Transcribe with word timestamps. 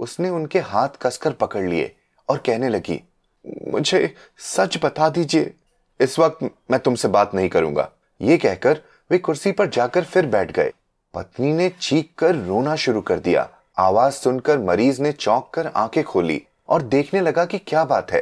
उसने 0.00 0.28
उनके 0.30 0.58
हाथ 0.58 0.88
कसकर 1.02 1.32
पकड़ 1.32 1.64
लिए 1.68 1.94
और 2.28 2.38
कहने 2.38 2.68
लगी, 2.68 3.00
मुझे 3.68 4.14
सच 4.38 4.78
बता 4.84 5.08
दीजिए, 5.08 5.52
इस 6.00 6.18
वक्त 6.18 6.50
मैं 6.70 6.80
तुमसे 6.80 7.08
बात 7.08 7.34
नहीं 7.34 7.48
करूँगा। 7.48 7.88
ये 8.20 8.36
कहकर 8.38 8.80
वे 9.10 9.18
कुर्सी 9.18 9.52
पर 9.52 9.68
जाकर 9.68 10.04
फिर 10.04 10.26
बैठ 10.26 10.52
गए। 10.52 10.72
पत्नी 11.14 11.52
ने 11.52 11.68
चीख 11.80 12.10
कर 12.18 12.34
रोना 12.36 12.76
शुरू 12.76 13.00
कर 13.00 13.18
दिया। 13.18 13.48
आवाज़ 13.78 14.14
सुनकर 14.14 14.58
मरीज़ 14.58 15.00
ने 15.02 15.12
चौंक 15.12 15.50
कर 15.54 15.66
आँखें 15.66 16.02
खोली 16.04 16.42
और 16.68 16.82
देखने 16.82 17.20
लगा 17.20 17.44
कि 17.44 17.58
क्या 17.58 17.84
बात 17.84 18.12
है। 18.12 18.20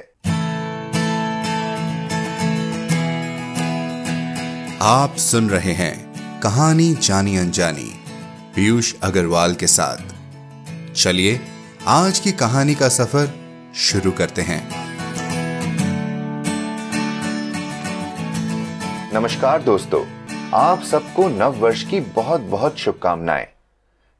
आप 4.82 5.16
सुन 5.16 5.48
रहे 5.50 5.72
हैं 5.72 6.40
कहानी 6.40 6.92
जानी 6.94 7.36
अनजानी, 7.36 7.90
पीयूष 8.54 8.94
अग्रवाल 9.02 9.54
के 9.54 9.66
साथ। 9.66 10.94
चलिए 10.94 11.40
आज 11.88 12.18
की 12.18 12.32
कहानी 12.32 12.74
का 12.74 12.88
सफ़र 12.88 13.28
शुरू 13.74 14.10
करते 14.12 14.42
हैं। 14.42 14.58
नमस्कार 19.14 19.62
दोस्तों, 19.62 20.02
आप 20.54 20.82
सबको 20.82 21.28
नव 21.28 21.56
वर्ष 21.56 21.84
की 21.84 22.00
बहुत 22.00 22.40
बहुत 22.40 22.76
शुभकामनाएँ। 22.76 23.46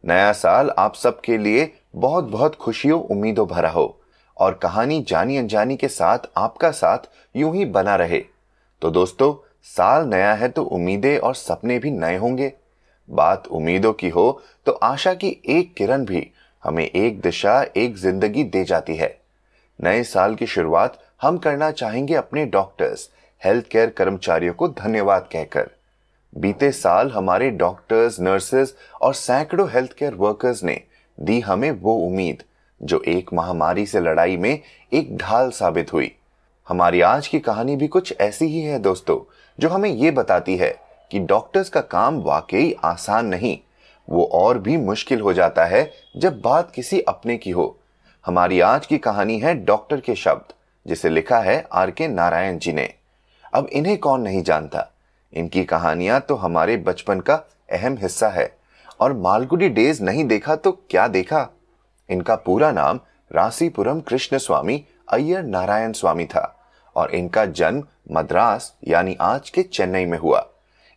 नया 0.05 0.33
साल 0.33 0.71
आप 0.71 0.95
सबके 0.95 1.39
लिए 1.39 1.71
बहुत 1.97 2.25
बहुत 2.25 2.57
खुशियों, 2.57 3.01
उम्मीदों 3.01 3.47
भरा 3.47 3.71
हो 3.71 4.01
और 4.37 4.55
कहानी 4.55 5.05
जानी 5.09 5.37
अनजानी 5.37 5.77
के 5.77 5.89
साथ 5.89 6.19
आपका 6.37 6.71
साथ 6.71 7.09
यूँ 7.35 7.55
ही 7.57 7.65
बना 7.65 7.97
रहे। 7.97 8.25
तो 8.83 8.91
दोस्तों, 8.91 9.35
साल 9.63 10.09
नया 10.09 10.33
है 10.35 10.49
तो 10.49 10.63
उम्मीदें 10.63 11.19
और 11.19 11.35
सपने 11.35 11.79
भी 11.79 11.91
नए 11.91 12.17
होंगे। 12.17 12.53
बात 13.09 13.47
उम्मीदों 13.47 13.93
की 13.93 14.09
हो 14.09 14.43
तो 14.67 14.73
आशा 14.73 15.15
की 15.15 15.37
एक 15.49 15.75
किरण 15.75 16.05
भी 16.05 16.31
हमें 16.65 16.85
एक 16.85 17.21
दिशा, 17.21 17.63
एक 17.77 17.97
ज़िंदगी 17.97 18.45
दे 18.45 18.65
जाती 18.65 18.97
है। 18.97 19.17
नए 19.79 20.03
साल 20.05 20.35
की 20.35 20.47
शुरुआत 20.47 20.99
हम 21.23 21.39
करना 21.39 21.71
चाहेंगे 21.71 22.15
अपने 22.15 22.45
डॉक्टर्स 22.47 23.09
हेल्थ 23.43 23.69
केयर 23.69 23.91
कर्मचारियों 23.91 24.55
को 24.55 24.69
धन्यवाद 24.69 25.29
कहकर। 25.33 25.71
बीते 26.33 26.71
साल 26.73 27.11
हमारे 27.11 27.51
डॉक्टर्स 27.51 28.21
नर्सेस 28.21 28.75
और 29.01 29.15
सैकड़ों 29.15 29.69
हेल्थ 29.71 29.93
केयर 29.93 30.15
वर्कर्स 30.15 30.63
ने 30.65 30.81
दी 31.19 31.39
हमें 31.41 31.71
वो 31.73 31.95
उम्मीद, 31.97 32.43
जो 32.81 33.01
एक 33.09 33.33
महामारी 33.33 33.87
से 33.87 34.01
लड़ाई 34.01 34.37
में 34.37 34.61
एक 34.93 35.17
ढाल 35.17 35.51
साबित 35.51 35.93
हुई। 35.93 36.11
हमारी 36.69 37.01
आज 37.01 37.29
की 37.29 37.39
कहानी 37.41 37.77
भी 37.77 37.87
कुछ 37.89 38.15
ऐसी 38.21 38.47
ही 38.47 38.61
है 38.61 38.79
दोस्तों, 38.79 39.19
जो 39.59 39.69
हमें 39.69 39.91
ये 39.91 40.11
बताती 40.11 40.57
है 40.57 40.71
कि 41.11 41.19
डॉक्टर्स 41.21 41.69
का 41.69 41.81
काम 41.81 42.21
वाकई 42.23 42.73
आसान 42.85 43.27
नहीं 43.27 43.57
वो 44.09 44.25
और 44.33 44.59
भी 44.59 44.77
मुश्किल 44.77 45.21
हो 45.21 45.33
जाता 45.33 45.65
है 45.65 45.93
जब 46.17 46.41
बात 46.41 46.71
किसी 46.71 47.01
अपने 47.01 47.37
की 47.37 47.51
हो। 47.51 47.79
हमारी 48.27 48.61
आज 48.61 48.87
की 48.87 48.99
कहानी 48.99 49.39
है 49.39 49.55
डॉक्टर 49.55 50.01
के 50.01 50.15
शब्द, 50.15 50.53
जिसे 50.87 51.09
लिखा 51.09 51.39
है 51.39 51.67
आर 51.73 51.91
के 51.91 52.09
नारायण 52.09 52.59
जी 52.59 52.73
ने। 52.73 52.95
अब 53.55 53.67
इन्हें 53.67 53.99
कौन 53.99 54.21
नहीं 54.21 54.43
जानता? 54.43 54.93
इनकी 55.35 55.65
कहानियाँ 55.65 56.21
तो 56.21 56.35
हमारे 56.35 56.77
बचपन 56.77 57.21
का 57.21 57.35
अहम 57.73 57.99
हिस्सा 57.99 58.29
है। 58.29 58.59
और 59.01 59.13
मालगुडी 59.13 59.69
डेज़ 59.69 60.03
नहीं 60.03 60.25
देखा 60.25 60.57
तो 60.57 60.73
क्या 60.73 61.09
देखा? 61.09 61.49
इनका 62.11 62.37
पूरा 62.37 62.73
नाम 62.73 63.01
रासीपुरम 63.33 64.01
कृष्ण 64.01 64.39
स्वामी 64.39 64.85
अय्यर 65.09 65.43
नारायण 65.43 65.93
स्वामी 65.93 66.25
था। 66.25 66.55
और 66.97 67.11
इनका 67.11 67.47
जन्म 67.47 67.85
मद्रास, 68.13 68.75
यानी 68.89 69.17
आज 69.21 69.51
के 69.51 69.63
चेन्नई 69.63 70.05
में 70.05 70.19
हुआ। 70.19 70.49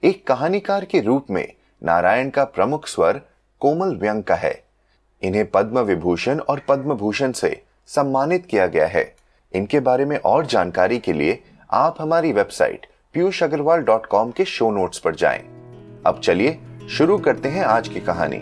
एक 0.03 0.27
कहानीकार 0.27 0.85
के 0.85 0.99
रूप 0.99 1.25
में 1.29 1.53
नारायण 1.83 2.29
का 2.29 2.43
प्रमुख 2.43 2.87
स्वर 2.87 3.21
कोमल 3.59 3.95
व्यंग 3.95 4.23
का 4.23 4.35
है। 4.35 4.63
इन्हें 5.21 5.45
पद्म 5.51 5.79
विभूषण 5.79 6.39
और 6.39 6.61
पद्म 6.67 6.93
भूषण 6.93 7.31
से 7.31 7.63
सम्मानित 7.87 8.45
किया 8.45 8.67
गया 8.67 8.87
है। 8.87 9.03
इनके 9.53 9.79
बारे 9.79 10.05
में 10.05 10.17
और 10.17 10.45
जानकारी 10.45 10.99
के 10.99 11.13
लिए 11.13 11.43
आप 11.71 11.95
हमारी 11.99 12.31
website 12.31 12.85
Piyush 13.13 13.43
Agrawal 13.43 13.81
dot 13.81 14.05
com 14.05 14.31
के 14.31 14.45
शो 14.45 14.71
नोट्स 14.71 14.99
पर 14.99 15.15
जाएँ। 15.15 15.41
अब 16.05 16.21
चलिए 16.23 16.59
शुरू 16.89 17.17
करते 17.17 17.49
हैं 17.49 17.63
आज 17.63 17.87
की 17.87 17.99
कहानी। 17.99 18.37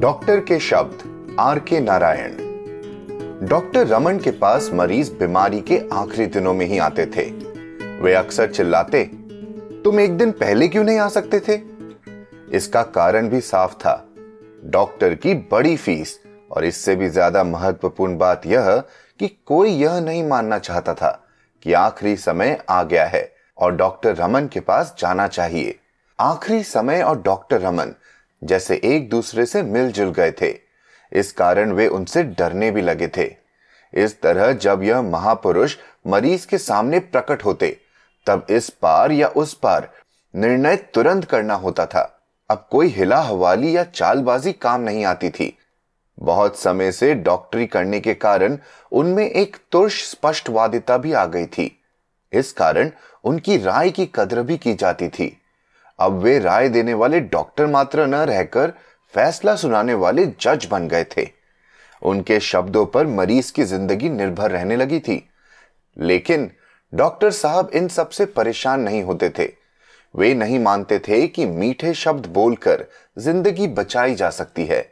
डॉक्टर 0.00 0.40
के 0.40 0.58
शब्द 0.60 1.36
आर 1.40 1.58
के 1.58 1.80
नारायण। 1.80 2.41
डॉक्टर 3.42 3.86
रमन 3.86 4.18
के 4.18 4.30
पास 4.30 4.70
मरीज़ 4.72 5.12
बीमारी 5.12 5.60
के 5.60 5.78
आखिरी 5.92 6.26
दिनों 6.26 6.54
में 6.54 6.66
ही 6.66 6.78
आते 6.78 7.06
थे। 7.06 7.22
वे 8.02 8.14
अक्सर 8.14 8.50
चिल्लाते, 8.50 9.04
तुम 9.84 10.00
एक 10.00 10.18
दिन 10.18 10.30
पहले 10.30 10.68
क्यों 10.68 10.84
नहीं 10.84 10.98
आ 10.98 11.08
सकते 11.08 11.40
थे? 11.40 11.60
इसका 12.56 12.82
कारण 12.82 13.28
भी 13.28 13.40
साफ़ 13.40 13.74
था। 13.74 14.08
डॉक्टर 14.64 15.14
की 15.14 15.34
बड़ी 15.34 15.76
फ़ीस, 15.76 16.20
और 16.50 16.64
इससे 16.64 16.96
भी 16.96 17.08
ज़्यादा 17.08 17.44
महत्वपूर्ण 17.44 18.18
बात 18.18 18.46
यह 18.46 18.82
कि 19.20 19.38
कोई 19.46 19.70
यह 19.70 20.00
नहीं 20.00 20.24
मानना 20.28 20.58
चाहता 20.58 20.94
था 20.94 21.28
कि 21.62 21.72
आखिरी 21.72 22.16
समय 22.16 22.64
आ 22.68 22.82
गया 22.82 23.06
है 23.06 23.32
और 23.58 23.76
डॉक्टर 23.76 24.16
रमन 24.16 24.48
के 24.48 24.60
पास 24.60 24.96
जाना 24.98 25.28
चाहिए। 25.28 25.78
आखिरी 26.20 26.62
समय 26.62 27.02
और 27.02 27.22
डॉक्टर 27.22 27.60
रमन 27.60 27.94
जैसे 28.44 28.80
एक 28.84 29.10
दूसरे 29.10 29.46
से 29.46 29.62
मिलजुल 29.62 30.12
गए 30.12 30.30
थे। 30.30 30.61
इस 31.12 31.32
कारण 31.32 31.72
वे 31.72 31.86
उनसे 31.86 32.22
डरने 32.22 32.70
भी 32.70 32.82
लगे 32.82 33.08
थे। 33.08 33.36
इस 33.94 34.20
तरह 34.20 34.52
जब 34.52 34.82
यह 34.82 35.02
महापुरुष 35.02 35.76
मरीज़ 36.06 36.46
के 36.46 36.58
सामने 36.58 36.98
प्रकट 36.98 37.44
होते, 37.44 37.80
तब 38.26 38.46
इस 38.50 38.70
पार 38.70 39.12
या 39.12 39.28
उस 39.28 39.54
पार 39.54 39.92
निर्णय 40.36 40.76
तुरंत 40.76 41.24
करना 41.24 41.54
होता 41.54 41.86
था। 41.86 42.18
अब 42.50 42.68
कोई 42.70 42.88
हिला 42.88 43.20
हवाली 43.20 43.76
या 43.76 43.84
चालबाजी 43.84 44.52
काम 44.52 44.80
नहीं 44.80 45.04
आती 45.04 45.30
थी। 45.30 45.58
बहुत 46.20 46.58
समय 46.58 46.92
से 46.92 47.14
डॉक्टरी 47.14 47.66
करने 47.66 48.00
के 48.00 48.14
कारण 48.14 48.58
उनमें 48.92 49.30
एक 49.30 49.56
तुर्ष 49.72 50.10
स्पष्टवादिता 50.10 50.98
भी 50.98 51.12
आ 51.12 51.26
गई 51.26 51.46
थी। 51.46 51.82
इस 52.32 52.52
कारण 52.52 52.90
उनकी 53.24 53.56
राय 53.56 53.90
की 53.90 54.06
कदर 54.14 54.42
भी 54.42 54.58
की 54.58 54.74
जाती 54.74 55.08
थी। 55.08 55.40
अब 55.98 56.12
वे 56.12 56.38
राय 56.38 56.68
देने 56.68 56.94
वाले 56.94 57.20
डॉक्टर 57.20 57.66
मात्र 57.66 58.06
न 58.06 58.14
रहकर 58.14 58.72
फैसला 59.14 59.54
सुनाने 59.56 59.94
वाले 59.94 60.26
जज 60.40 60.66
बन 60.70 60.88
गए 60.88 61.04
थे। 61.16 61.28
उनके 62.02 62.38
शब्दों 62.40 62.84
पर 62.86 63.06
मरीज़ 63.06 63.52
की 63.52 63.64
ज़िंदगी 63.64 64.08
निर्भर 64.08 64.50
रहने 64.50 64.76
लगी 64.76 65.00
थी। 65.00 65.22
लेकिन 65.96 66.50
डॉक्टर 66.92 67.30
साहब 67.30 67.70
इन 67.74 67.88
सबसे 67.88 68.24
परेशान 68.26 68.80
नहीं 68.80 69.02
होते 69.02 69.28
थे। 69.30 69.52
वे 70.14 70.32
नहीं 70.34 70.58
मानते 70.58 70.98
थे 70.98 71.26
कि 71.28 71.46
मीठे 71.46 71.92
शब्द 71.94 72.26
बोलकर 72.26 72.84
ज़िंदगी 73.16 73.66
बचाई 73.68 74.14
जा 74.14 74.30
सकती 74.30 74.64
है। 74.66 74.86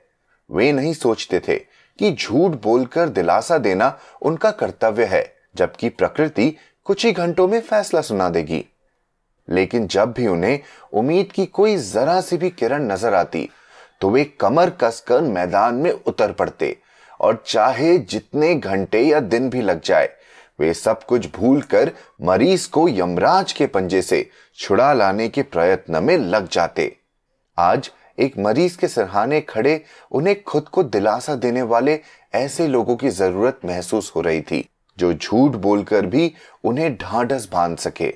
वे 0.50 0.70
नहीं 0.72 0.92
सोचते 0.92 1.40
थे 1.40 1.56
कि 1.98 2.10
झूठ 2.12 2.52
बोलकर 2.62 3.08
दिलासा 3.08 3.58
देना 3.58 3.96
उनका 4.22 4.50
कर्तव्य 4.50 5.04
है, 5.04 5.24
जबकि 5.56 5.88
प्रकृति 5.88 6.54
कुछ 6.86 7.04
ही 7.06 7.12
घंटों 7.12 7.48
में 7.48 7.60
फैसला 7.60 8.00
सुना 8.00 8.28
देगी। 8.28 8.64
लेकिन 9.48 9.86
जब 9.86 10.12
भी 10.12 10.26
उन्हें 10.26 10.58
उम्मीद 10.92 11.32
की 11.32 11.46
कोई 11.46 11.76
जरा 11.76 12.20
सी 12.20 12.36
भी 12.36 12.50
किरण 12.50 12.90
नज़र 12.92 13.14
आती 13.14 13.48
तो 14.00 14.10
वे 14.10 14.24
कमर 14.40 14.70
कसकर 14.70 15.20
मैदान 15.22 15.74
में 15.74 15.90
उतर 15.90 16.32
पड़ते 16.32 16.76
और 17.20 17.42
चाहे 17.46 17.96
जितने 17.98 18.54
घंटे 18.54 19.00
या 19.00 19.20
दिन 19.20 19.48
भी 19.50 19.62
लग 19.62 19.80
जाए, 19.80 20.08
वे 20.58 20.72
सब 20.74 21.04
कुछ 21.04 21.26
भूलकर 21.36 21.90
मरीज़ 22.22 22.68
को 22.70 22.88
यमराज 22.88 23.52
के 23.52 23.66
पंजे 23.66 24.02
से 24.02 24.28
छुड़ा 24.58 24.92
लाने 24.92 25.28
के 25.28 25.42
प्रयत्न 25.42 26.02
में 26.04 26.16
लग 26.18 26.48
जाते। 26.48 26.96
आज 27.58 27.90
एक 28.18 28.38
मरीज़ 28.38 28.76
के 28.78 28.88
सरहाने 28.88 29.40
खड़े 29.40 29.82
उन्हें 30.12 30.42
खुद 30.42 30.68
को 30.68 30.82
दिलासा 30.82 31.34
देने 31.34 31.62
वाले 31.62 31.98
ऐसे 32.34 32.66
लोगों 32.68 32.96
की 32.96 33.08
ज़रूरत 33.10 33.60
महसूस 33.64 34.12
हो 34.16 34.20
रही 34.20 34.40
थी, 34.40 34.68
जो 34.98 35.12
झूठ 35.12 35.52
बोलकर 35.52 36.06
भी 36.06 36.32
उन्हें 36.64 36.96
ढांढस 36.96 37.48
बाँध 37.52 37.78
सके। 37.78 38.12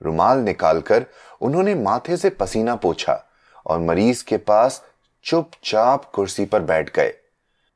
रुमाल 0.00 0.38
निकालकर 0.38 1.06
उन्होंने 1.40 1.74
माथे 1.74 2.16
से 2.16 2.30
पसीना 2.30 2.74
पोछा 2.76 3.22
और 3.66 3.78
मरीज़ 3.78 4.24
के 4.24 4.36
पास 4.36 4.82
चुपचाप 5.26 6.04
कुर्सी 6.04 6.44
पर 6.44 6.60
बैठ 6.62 6.90
गए। 6.96 7.12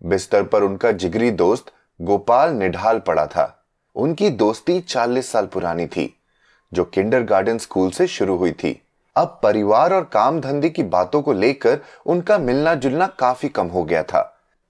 बिस्तर 0.02 0.42
पर 0.42 0.62
उनका 0.62 0.90
जिगरी 0.92 1.30
दोस्त 1.30 1.72
गोपाल 2.00 2.52
निढाल 2.52 2.98
पड़ा 2.98 3.24
था। 3.26 3.46
उनकी 3.96 4.28
दोस्ती 4.30 4.78
चालीस 4.80 5.30
साल 5.32 5.46
पुरानी 5.46 5.86
थी, 5.86 6.14
जो 6.72 6.84
किंडरगार्डन 6.84 7.58
स्कूल 7.58 7.90
से 7.90 8.06
शुरू 8.06 8.36
हुई 8.36 8.52
थी। 8.52 8.80
अब 9.16 9.38
परिवार 9.42 9.94
और 9.94 10.04
काम 10.04 10.40
धंधे 10.40 10.70
की 10.70 10.82
बातों 10.82 11.22
को 11.22 11.32
लेकर 11.32 11.80
उनका 12.06 12.38
मिलना 12.38 12.74
जुलना 12.74 13.06
काफ़ी 13.18 13.48
कम 13.48 13.66
हो 13.66 13.84
गया 13.84 14.02
था, 14.02 14.22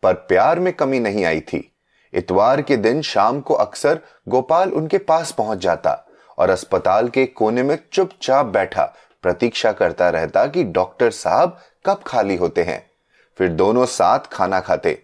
पर 0.03 0.15
प्यार 0.15 0.61
में 0.61 0.73
कमी 0.73 1.00
नहीं 1.00 1.25
आई 1.25 1.41
थी। 1.43 1.73
इतवार 2.12 2.62
के 2.62 2.77
दिन 2.77 3.03
शाम 3.03 3.41
को 3.41 3.55
अक्सर 3.55 4.00
गोपाल 4.29 4.73
उनके 4.73 4.99
पास 4.99 5.32
पहुँच 5.32 5.59
जाता 5.59 5.93
और 6.38 6.50
अस्पताल 6.50 7.09
के 7.09 7.27
कोने 7.27 7.62
में 7.62 7.79
चुपचाप 7.93 8.47
बैठा 8.47 8.93
प्रतीक्षा 9.22 9.72
करता 9.72 10.08
रहता 10.11 10.46
कि 10.46 10.64
डॉक्टर 10.64 11.11
साहब 11.11 11.58
कब 11.87 12.00
खाली 12.06 12.37
होते 12.37 12.62
हैं। 12.62 12.90
फिर 13.38 13.49
दोनों 13.49 13.87
साथ 13.87 14.19
खाना 14.19 14.61
खाते। 14.61 15.02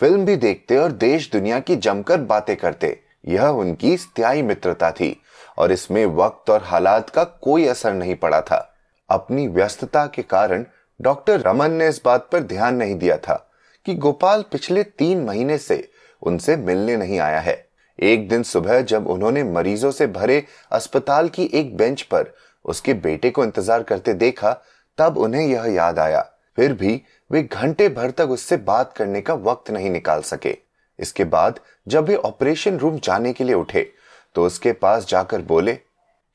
फ़िल्म 0.00 0.24
भी 0.24 0.36
देखते 0.36 0.76
और 0.76 0.92
देश 0.92 1.30
दुनिया 1.32 1.60
की 1.60 1.76
जमकर 1.76 2.20
बातें 2.20 2.56
करते। 2.56 3.00
यह 3.28 3.44
उनकी 3.44 3.96
स्थायी 3.96 4.42
मित्रता 4.42 4.90
थी 4.90 5.22
और 5.58 5.72
इसमें 5.72 6.06
वक्त 6.06 6.50
और 6.50 6.62
हालात 6.62 7.10
का 7.10 7.24
कोई 7.24 7.66
असर 7.66 7.92
नहीं 7.92 8.14
पड़ा 8.14 8.40
था। 8.40 8.74
अपनी 9.10 9.48
व्यस्तता 9.48 10.06
के 10.06 10.22
कारण 10.22 10.64
डॉक्टर 11.00 11.40
रमन 11.40 11.70
ने 11.70 11.88
इस 11.88 12.00
बात 12.04 12.28
पर 12.32 12.40
ध्यान 12.40 12.74
नहीं 12.74 12.94
दिया 12.94 13.16
था 13.16 13.50
कि 13.86 13.94
गोपाल 13.94 14.42
पिछले 14.42 14.82
तीन 14.82 15.24
महीने 15.24 15.58
से 15.58 15.90
उनसे 16.22 16.56
मिलने 16.56 16.96
नहीं 16.96 17.18
आया 17.18 17.40
है। 17.40 17.68
एक 17.98 18.28
दिन 18.28 18.42
सुबह 18.42 18.80
जब 18.80 19.06
उन्होंने 19.06 19.44
मरीजों 19.44 19.90
से 19.90 20.06
भरे 20.06 20.44
अस्पताल 20.72 21.28
की 21.28 21.50
एक 21.54 21.76
बेंच 21.76 22.02
पर 22.02 22.34
उसके 22.68 22.94
बेटे 22.96 23.30
को 23.30 23.44
इंतज़ार 23.44 23.82
करते 23.82 24.14
देखा, 24.14 24.52
तब 24.98 25.18
उन्हें 25.18 25.42
यह 25.42 25.64
याद 25.66 25.98
आया। 25.98 26.20
फिर 26.58 26.72
भी 26.74 27.00
वे 27.30 27.42
घंटे 27.42 27.88
भर 27.90 28.10
तक 28.10 28.30
उससे 28.30 28.56
बात 28.58 28.92
करने 28.92 29.20
का 29.20 29.34
वक्त 29.34 29.70
नहीं 29.70 29.90
निकाल 29.90 30.22
सके। 30.22 30.56
इसके 30.98 31.24
बाद 31.26 31.60
जब 31.86 32.04
वे 32.04 32.14
ऑपरेशन 32.16 32.78
रूम 32.78 32.98
जाने 33.00 33.32
के 33.32 33.44
लिए 33.44 33.54
उठे 33.56 33.90
तो 34.34 34.44
उसके 34.46 34.72
पास 34.74 35.06
जाकर 35.08 35.42
बोले, 35.42 35.74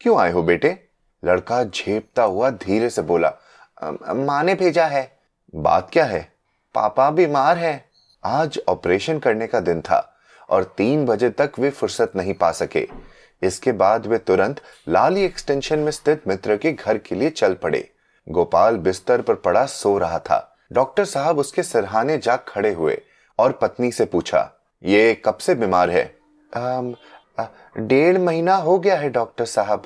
क्यों 0.01 0.19
आए 0.19 0.31
हो 0.31 0.44
बेटे? 0.44 0.77
लड़का 1.24 1.63
झेपता 1.63 2.24
हुआ 2.24 2.50
धीरे 2.51 2.89
से 2.89 3.01
बोला 3.03 3.33
माँ 4.15 4.44
ने 4.44 4.53
भेजा 4.56 4.85
है। 4.85 5.12
बात 5.53 5.89
क्या 5.91 6.06
है? 6.06 6.21
पापा 6.75 7.09
बीमार 7.12 7.57
है। 7.57 7.83
आज 8.24 8.59
ऑपरेशन 8.68 9.19
करने 9.19 9.47
का 9.47 9.59
दिन 9.59 9.81
था, 9.81 10.09
और 10.50 10.63
तीन 10.77 11.06
बजे 11.06 11.30
तक 11.31 11.59
वे 11.59 11.69
फुर्सत 11.71 12.12
नहीं 12.15 12.33
पा 12.33 12.51
सके। 12.53 12.88
इसके 13.44 13.72
बाद 13.72 14.06
वे 14.07 14.18
तुरंत 14.18 14.62
लाली 14.88 15.24
एक्सटेंशन 15.24 15.80
में 15.80 15.92
स्थित 15.92 16.28
मित्र 16.28 16.57
के 16.57 16.72
घर 16.72 16.98
के 16.98 17.16
लिए 17.16 17.30
चल 17.30 17.54
पड़े। 17.54 17.90
गोपाल 18.28 18.78
बिस्तर 18.78 19.22
पर 19.22 19.36
पड़ा 19.36 19.66
सो 19.66 19.98
रहा 19.98 20.19
था। 20.19 20.50
डॉक्टर 20.74 21.06
साहब 21.06 21.40
उसके 21.40 21.63
सिरहाने 21.63 22.18
जा 22.18 22.36
खड़े 22.48 22.74
हुए 22.74 23.01
और 23.40 23.51
पत्नी 23.51 23.92
से 23.92 24.06
पूछा, 24.06 24.50
ये 24.84 25.13
कब 25.25 25.38
से 25.38 25.56
बीमार 25.56 25.90
है? 25.90 26.04
डेढ़ 27.80 28.18
महीना 28.18 28.56
हो 28.56 28.78
गया 28.80 28.95
है, 28.95 29.10
डॉक्टर 29.10 29.45
साहब। 29.45 29.84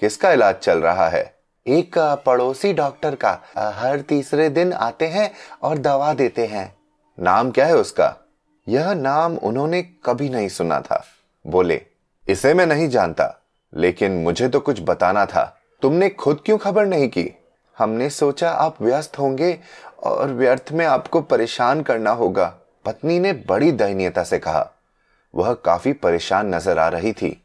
किसका 0.00 0.32
इलाज 0.32 0.54
चल 0.54 0.78
रहा 0.78 1.08
है? 1.08 1.34
एक 1.66 1.98
पड़ोसी 2.26 2.72
डॉक्टर 2.72 3.14
का। 3.14 3.30
हर 3.74 4.00
तीसरे 4.00 4.48
दिन 4.48 4.72
आते 4.72 5.06
हैं 5.06 5.30
और 5.62 5.78
दवा 5.78 6.12
देते 6.14 6.46
हैं। 6.46 6.74
नाम 7.18 7.50
क्या 7.50 7.66
है 7.66 7.76
उसका? 7.76 8.14
यह 8.66 8.92
नाम 8.94 9.36
उन्होंने 9.38 9.82
कभी 10.04 10.28
नहीं 10.28 10.48
सुना 10.48 10.80
था। 10.80 11.04
बोले 11.44 11.80
इसे 12.28 12.52
मैं 12.54 12.66
नहीं 12.66 12.88
जानता, 12.88 13.34
लेकिन 13.72 14.12
मुझे 14.12 14.48
तो 14.48 14.60
कुछ 14.60 14.80
बताना 14.82 15.24
था। 15.26 15.44
तुमने 15.82 16.08
खुद 16.10 16.40
क्यों 16.46 16.56
खबर 16.58 16.86
नहीं 16.86 17.08
की? 17.08 17.30
हमने 17.78 18.08
सोचा 18.10 18.50
आप 18.50 18.82
व्यस्त 18.82 19.18
होंगे 19.18 19.58
और 19.98 20.32
व्यर्थ 20.32 20.72
में 20.72 20.84
आपको 20.86 21.20
परेशान 21.20 21.82
करना 21.82 22.10
होगा। 22.10 22.46
पत्नी 22.84 23.18
ने 23.18 23.32
बड़ी 23.48 23.72
दयनीयता 23.72 24.24
से 24.24 24.38
कहा। 24.38 24.68
वह 25.34 25.52
काफ़ी 25.54 25.92
परेशान 25.92 26.54
नज़र 26.54 26.78
आ 26.78 26.88
रही 26.88 27.12
थी। 27.12 27.36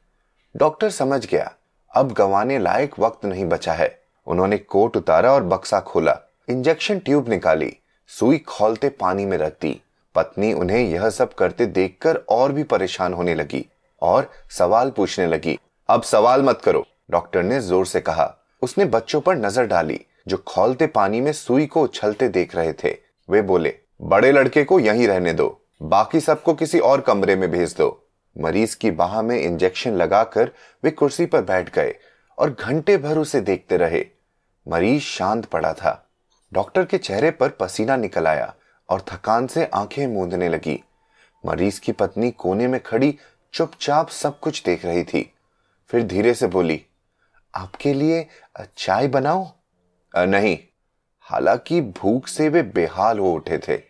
डॉक्टर 0.56 0.90
समझ 0.90 1.26
गया। 1.26 1.52
अब 1.92 2.12
गंवाने 2.12 2.60
लायक 2.60 3.00
वक्त 3.00 3.26
नहीं 3.26 3.46
बचा 3.46 3.74
है। 3.74 3.90
उन्होंने 4.28 4.58
कोट 4.58 4.98
उतारा 4.98 5.32
और 5.32 5.44
बक्सा 5.44 5.80
खोला। 5.80 6.20
इंजेक्शन 6.50 7.00
ट्यूब 7.00 7.30
निकाली। 7.30 7.76
सुई 8.10 8.38
खोलते 8.38 8.90
पानी 8.90 9.26
में 9.26 9.38
रख 9.38 9.54
दी। 9.62 9.80
पत्नी 10.16 10.54
उन्हें 10.54 10.80
यह 10.80 11.10
सब 11.10 11.34
करते 11.34 11.66
देखकर 11.66 12.16
और 12.30 12.52
भी 12.52 12.64
परेशान 12.64 13.14
होने 13.14 13.36
लगी। 13.36 13.66
और 14.04 14.32
सवाल 14.50 14.90
पूछने 14.90 15.28
लगी। 15.28 15.58
अब 15.90 16.02
सवाल 16.02 16.42
मत 16.42 16.62
करो, 16.62 16.86
डॉक्टर 17.12 17.44
ने 17.44 17.60
ज़ोर 17.60 17.86
से 17.86 18.02
कहा। 18.02 18.34
उसने 18.62 18.86
बच्चों 18.86 19.22
पर 19.22 19.36
नज़र 19.36 19.66
डाली, 19.66 20.00
जो 20.28 20.38
खोलते 20.38 20.88
पानी 20.88 21.22
में 21.22 21.32
सुई 21.34 21.66
को 21.66 21.82
उछलते 21.82 22.28
देख 22.28 22.56
रहे 22.56 22.74
थे। 22.74 22.96
वे 23.30 23.42
बोले, 23.42 23.74
बड़े 24.02 24.32
लड़के 24.32 24.64
को 24.64 24.80
यहीं 24.80 25.08
रहने 25.08 25.34
दो, 25.34 25.66
बाकी 25.82 26.20
सबको 26.20 26.54
किसी 26.54 26.80
और 26.80 27.02
कमरे 27.02 27.36
में 27.36 27.50
भेज 27.52 27.76
दो। 27.78 28.00
मरीज़ 28.36 28.76
की 28.78 28.92
बाह 28.92 29.22
में 29.22 29.40
इंजेक्शन 29.42 29.94
लगाकर 29.94 30.52
वे 30.84 30.92
कुर्सी 30.92 31.26
पर 31.26 31.42
बैठ 31.42 31.74
गए 31.76 31.96
और 32.38 32.56
घंटे 32.60 32.98
भर 32.98 33.18
उसे 33.18 33.42
देखते 33.42 33.78
रहे। 33.78 34.06
मरीज़ 34.68 35.02
शांत 35.02 35.46
पड़ा 35.46 35.74
था। 35.74 36.00
डॉक्टर 36.52 36.86
के 36.86 36.98
चेहरे 36.98 37.32
पर 37.32 37.50
पसीना 37.50 37.96
निकल 37.96 38.28
आया 38.28 38.54
और 38.90 39.02
थकान 39.02 39.48
से 39.48 39.66
आँखें 39.66 40.06
मूंदने 40.08 40.50
लगी। 40.50 40.80
मरीज़ 41.44 41.80
की 41.82 41.92
पत्नी 41.92 42.32
कोने 42.32 42.68
में 42.68 42.80
खड़ी 42.84 43.18
चुपचाप 43.54 44.10
सब 44.10 44.40
कुछ 44.40 44.64
देख 44.64 44.86
रही 44.86 45.04
थी। 45.04 45.34
फिर 45.90 46.04
धीरे 46.04 46.34
से 46.34 46.48
बोली, 46.48 46.86
आपके 47.56 47.94
लिए 47.94 48.28
चाय 48.78 49.08
बनाओ? 49.08 49.46
नहीं। 50.14 50.58
हालाँकि 51.22 51.82
भूख 51.82 52.28
से 52.28 52.48
वे 52.50 52.62
बेहाल 52.64 53.20
हो 53.20 53.34
उठे 53.34 53.58
थे। 53.58 53.82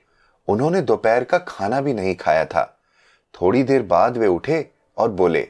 उन्होंने 0.48 0.82
दोपहर 0.82 1.24
का 1.24 1.38
खाना 1.38 1.80
भी 1.82 1.94
नहीं 1.94 2.16
खाया 2.16 2.46
था। 2.46 2.66
थोड़ी 3.36 3.64
देर 3.64 3.84
बाद 3.84 4.18
वे 4.18 4.28
उठे 4.28 4.66
और 4.98 5.12
बोले, 5.12 5.48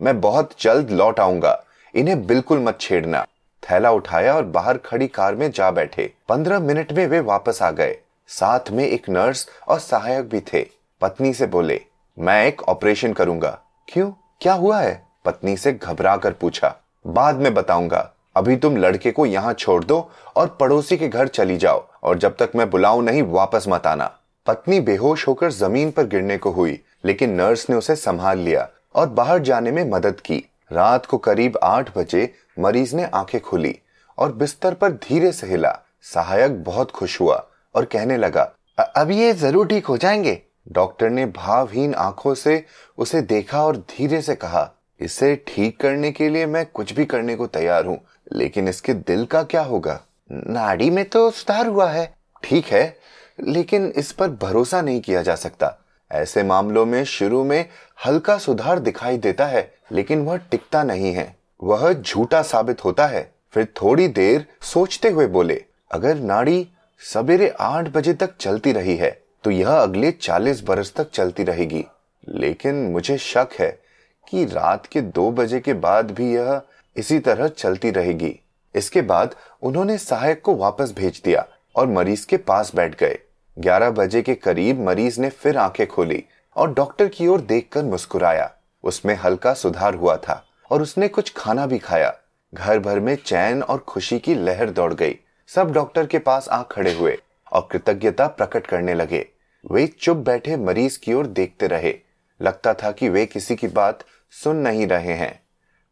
मैं 0.00 0.20
बहुत 0.20 0.54
जल्द 0.60 0.90
लौट 0.90 1.20
आऊँगा। 1.20 1.64
इन्हें 1.94 2.26
बिल्कुल 2.26 2.58
मत 2.58 2.78
छेड़ना। 2.80 3.24
थैला 3.62 3.90
उठाया 3.90 4.34
और 4.36 4.44
बाहर 4.44 4.78
खड़ी 4.78 5.08
कार 5.08 5.34
में 5.34 5.50
जा 5.50 5.70
बैठे। 5.70 6.12
पंद्रह 6.28 6.60
मिनट 6.60 6.92
में 6.92 7.06
वे 7.06 7.20
वापस 7.20 7.62
आ 7.62 7.70
गए। 7.70 7.96
साथ 8.28 8.70
में 8.70 8.86
एक 8.86 9.08
नर्स 9.08 9.48
और 9.68 9.78
सहायक 9.78 10.28
भी 10.28 10.40
थे। 10.52 10.66
पत्नी 11.00 11.34
से 11.34 11.46
बोले 11.46 11.80
मैं 12.18 12.44
एक 12.46 12.62
ऑपरेशन 12.62 13.12
करूँगा। 13.12 13.58
क्यों? 13.88 14.10
क्या 14.40 14.52
हुआ 14.52 14.80
है? 14.80 15.02
पत्नी 15.24 15.56
से 15.56 15.72
घबरा 15.72 16.16
कर 16.16 16.32
पूछा। 16.32 16.74
बाद 17.06 17.36
में 17.36 17.52
बताऊँगा। 17.54 18.10
अभी 18.36 18.56
तुम 18.56 18.76
लड़के 18.76 19.10
को 19.10 19.26
यहाँ 19.26 19.52
छोड़ 19.54 19.82
दो 19.84 19.98
और 20.36 20.56
पड़ोसी 20.60 20.96
के 20.96 21.08
घर 21.08 21.28
चली 21.28 21.56
जाओ 21.56 21.84
और 22.02 22.18
जब 22.18 22.36
तक 22.36 22.52
मैं 22.56 22.68
बुलाऊ 22.70 23.00
नहीं, 23.00 23.22
वापस 23.22 23.64
मत 23.68 23.86
आना। 23.86 24.10
पत्नी 24.46 24.80
बेहोश 24.80 25.26
होकर 25.28 25.50
ज़मीन 25.50 25.90
पर 25.90 26.06
गिरने 26.06 26.38
को 26.38 26.50
हुई, 26.50 26.78
लेकिन 27.04 27.34
नर्स 27.34 27.68
ने 27.70 27.76
उसे 27.76 27.96
संभाल 27.96 28.38
लिया 28.38 28.68
और 28.94 29.08
बाहर 29.08 29.38
जाने 29.38 29.70
में 29.70 29.84
मदद 29.90 30.20
की। 30.20 30.44
रात 30.72 31.06
को 31.06 31.18
करीब 31.18 31.58
आठ 31.62 31.96
बजे 31.98 32.32
मरीज़ 32.58 32.96
ने 32.96 33.04
आँखें 33.04 33.40
खोली 33.40 33.76
और 34.18 34.32
बिस्तर 34.32 34.74
पर 34.74 34.92
धीरे 34.92 35.32
से 35.32 35.46
हिला 35.46 35.78
सहायक 36.04 36.62
बहुत 36.64 36.90
खुश 36.90 37.20
हुआ 37.20 37.44
और 37.74 37.84
कहने 37.84 38.16
लगा 38.16 38.50
अब 38.96 39.10
ये 39.10 39.32
ज़रूर 39.32 39.66
ठीक 39.66 39.86
हो 39.86 39.96
जाएँगे? 39.96 40.40
डॉक्टर 40.72 41.10
ने 41.10 41.24
भावहीन 41.26 41.94
आँखों 41.94 42.34
से 42.34 42.64
उसे 42.98 43.20
देखा 43.22 43.62
और 43.64 43.76
धीरे 43.76 44.20
से 44.22 44.34
कहा, 44.34 44.70
इसे 45.00 45.34
ठीक 45.46 45.80
करने 45.80 46.10
के 46.12 46.28
लिए 46.28 46.46
मैं 46.46 46.64
कुछ 46.66 46.92
भी 46.92 47.04
करने 47.04 47.36
को 47.36 47.46
तैयार 47.46 47.86
हूँ, 47.86 47.98
लेकिन 48.32 48.68
इसके 48.68 48.94
दिल 48.94 49.24
का 49.24 49.42
क्या 49.42 49.62
होगा? 49.62 50.00
नाड़ी 50.30 50.90
में 50.90 51.04
तो 51.04 51.30
सुधार 51.30 51.66
हुआ 51.66 51.90
है, 51.90 52.12
ठीक 52.42 52.66
है, 52.66 52.96
लेकिन 53.40 53.92
इस 53.96 54.12
पर 54.12 54.30
भरोसा 54.32 54.80
नहीं 54.82 55.00
किया 55.00 55.22
जा 55.22 55.34
सकता। 55.34 55.76
ऐसे 56.10 56.42
मामलों 56.42 56.84
में 56.86 57.04
शुरू 57.04 57.42
में 57.44 57.68
हल्का 58.06 58.36
सुधार 58.38 58.78
दिखाई 58.78 59.18
देता 59.18 59.46
है, 59.46 59.72
लेकिन 59.92 60.24
वह 60.24 60.36
टिकता 60.36 60.82
नहीं 60.82 61.12
है। 61.12 61.34
वह 61.62 61.92
झूठा 61.92 62.42
साबित 62.42 62.84
होता 62.84 63.06
है। 63.06 63.30
फिर 63.52 63.64
थोड़ी 63.82 64.06
देर 64.08 64.46
सोचते 64.62 65.08
हुए 65.08 65.26
बोले, 65.26 65.64
अगर 65.90 66.16
नाड़ी 66.16 66.66
सवेरे 67.02 67.48
आठ 67.60 67.88
बजे 67.88 68.14
तक 68.14 68.36
चलती 68.36 68.72
रही 68.72 68.96
है 68.96 69.10
तो 69.44 69.50
यह 69.50 69.68
अगले 69.68 70.10
चालीस 70.10 70.62
बरस 70.62 70.92
तक 70.96 71.10
चलती 71.10 71.44
रहेगी। 71.44 71.84
लेकिन 72.28 72.74
मुझे 72.74 73.18
शक 73.18 73.48
है 73.58 73.80
कि 74.28 74.44
रात 74.44 74.86
के 74.86 75.00
दो 75.00 75.30
बजे 75.30 75.60
के 75.60 75.72
बाद 75.72 76.10
भी 76.10 76.34
यह 76.34 76.62
इसी 76.96 77.18
तरह 77.18 77.48
चलती 77.48 77.90
रहेगी। 77.90 78.40
इसके 78.74 79.02
बाद 79.02 79.34
उन्होंने 79.62 79.98
सहायक 79.98 80.42
को 80.42 80.54
वापस 80.54 80.92
भेज 80.92 81.22
दिया 81.24 81.46
और 81.76 81.86
मरीज़ 81.86 82.26
के 82.26 82.36
पास 82.36 82.74
बैठ 82.74 82.98
गए। 82.98 83.18
ग्यारह 83.58 83.90
बजे 83.90 84.22
के 84.22 84.34
करीब 84.34 84.80
मरीज़ 84.80 85.20
ने 85.20 85.28
फिर 85.28 85.56
आँखें 85.56 85.86
खोली 85.86 86.24
और 86.56 86.74
डॉक्टर 86.74 87.08
की 87.08 87.26
ओर 87.26 87.40
देखकर 87.40 87.82
मुस्कुराया। 87.82 88.52
उसमें 88.84 89.14
हल्का 89.14 89.54
सुधार 89.54 89.94
हुआ 89.94 90.16
था 90.16 90.46
और 90.70 90.82
उसने 90.82 91.08
कुछ 91.08 91.32
खाना 91.36 91.66
भी 91.66 91.78
खाया। 91.78 92.16
घर 92.54 92.78
भर 92.78 93.00
में 93.00 93.16
चैन 93.16 93.62
और 93.62 93.78
खुशी 93.78 94.18
की 94.18 94.34
लहर 94.34 94.70
दौड़ 94.70 94.94
गई। 94.94 95.18
सब 95.48 95.72
डॉक्टर 95.72 96.06
के 96.06 96.18
पास 96.18 96.48
आ 96.48 96.62
खड़े 96.62 96.94
हुए। 96.94 97.18
और 97.52 97.68
कृतज्ञता 97.72 98.26
प्रकट 98.26 98.66
करने 98.66 98.94
लगे। 98.94 99.26
वे 99.72 99.86
चुप 99.86 100.16
बैठे 100.16 100.56
मरीज़ 100.56 100.98
की 100.98 101.14
ओर 101.14 101.26
देखते 101.26 101.66
रहे। 101.66 101.94
लगता 102.42 102.74
था 102.74 102.90
कि 102.92 103.08
वे 103.08 103.26
किसी 103.26 103.56
की 103.56 103.68
बात 103.68 104.04
सुन 104.30 104.56
नहीं 104.56 104.86
रहे 104.86 105.12
हैं। 105.12 105.42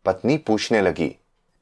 पत्नी 0.05 0.37
पूछने 0.37 0.81
लगी 0.81 1.17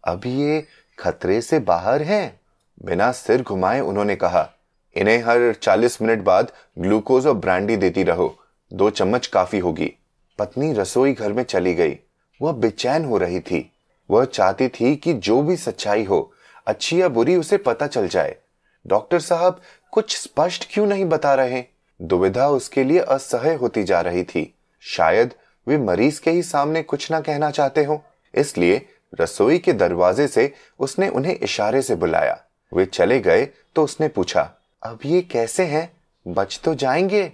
अभी 0.04 0.40
ये 0.42 0.64
खतरे 0.98 1.40
से 1.40 1.58
बाहर 1.58 2.02
हैं? 2.02 2.40
बिना 2.82 3.12
सिर 3.12 3.42
घुमाए 3.42 3.80
उन्होंने 3.80 4.16
कहा, 4.16 4.50
इन्हें 4.96 5.18
हर 5.18 5.52
चालीस 5.52 6.02
मिनट 6.02 6.18
बाद 6.18 6.52
ग्लूकोज 6.78 7.26
और 7.26 7.34
ब्रांडी 7.34 7.76
देती 7.76 8.02
रहो। 8.02 8.38
दो 8.72 8.90
चम्मच 8.90 9.26
काफ़ी 9.26 9.58
होगी। 9.58 9.92
पत्नी 10.38 10.72
रसोई 10.72 11.12
घर 11.12 11.32
में 11.32 11.42
चली 11.42 11.74
गई। 11.74 11.98
वह 12.42 12.52
बेचैन 12.52 13.04
हो 13.04 13.18
रही 13.18 13.40
थी। 13.40 13.72
वह 14.10 14.24
चाहती 14.24 14.68
थी 14.68 14.96
कि 14.96 15.14
जो 15.14 15.42
भी 15.42 15.56
सच्चाई 15.56 16.04
हो, 16.04 16.32
अच्छी 16.66 17.00
या 17.00 17.08
बुरी, 17.08 17.36
उसे 17.36 17.56
पता 17.56 17.86
चल 17.86 18.08
जाए। 18.08 18.36
डॉक्टर 18.86 19.20
साहब 19.20 19.60
कुछ 19.96 20.16
स्पष्ट 20.16 20.66
क्यों 20.70 20.86
नहीं 20.86 21.04
बता 21.04 21.34
रहे? 21.34 21.62
दुविधा 22.02 22.48
उसके 22.48 22.84
लिए 22.84 22.98
असह्य 22.98 23.54
होती 23.54 23.84
जा 23.84 24.00
रही 24.00 24.24
थी। 24.24 24.54
शायद 24.80 25.34
वे 25.66 25.78
मरीज़ 25.78 26.20
के 26.20 26.30
ही 26.30 26.42
सामने 26.42 26.82
कुछ 26.82 27.10
ना 27.10 27.20
कहना 27.20 27.50
चाहते 27.50 27.84
हो। 27.84 28.02
इसलिए 28.34 28.88
रसोई 29.20 29.58
के 29.58 29.72
दरवाजे 29.72 30.26
से 30.28 30.52
उसने 30.78 31.08
उन्हें 31.08 31.34
इशारे 31.34 31.82
से 31.82 31.94
बुलाया। 31.94 32.38
वे 32.74 32.86
चले 32.86 33.20
गए 33.20 33.48
तो 33.74 33.84
उसने 33.84 34.08
पूछा 34.08 34.50
अब 34.82 34.98
ये 35.04 35.22
कैसे 35.22 35.64
हैं? 35.64 35.92
बच 36.28 36.60
तो 36.64 36.74
जाएँगे? 36.74 37.32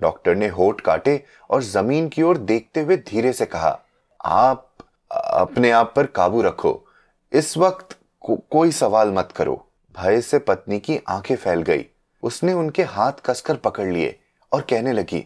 डॉक्टर 0.00 0.34
ने 0.34 0.48
होठ 0.48 0.80
काटे 0.80 1.24
और 1.50 1.62
ज़मीन 1.62 2.08
की 2.08 2.22
ओर 2.22 2.38
देखते 2.38 2.80
हुए 2.80 2.96
धीरे 2.96 3.32
से 3.32 3.46
कहा 3.46 3.80
आप 4.24 4.72
अपने 5.12 5.70
आप 5.70 5.92
पर 5.96 6.06
काबू 6.06 6.42
रखो। 6.42 6.84
इस 7.32 7.56
वक्त 7.56 7.96
को, 8.20 8.36
कोई 8.36 8.72
सवाल 8.72 9.12
मत 9.12 9.32
करो। 9.36 9.66
भय 9.96 10.20
से 10.20 10.38
पत्नी 10.38 10.78
की 10.78 11.00
आँखें 11.08 11.36
फैल 11.36 11.62
गई। 11.62 11.86
उसने 12.22 12.52
उनके 12.52 12.82
हाथ 12.82 13.12
कसकर 13.26 13.56
पकड़ 13.56 13.86
लिए 13.86 14.18
और 14.52 14.60
कहने 14.60 14.92
लगी, 14.92 15.24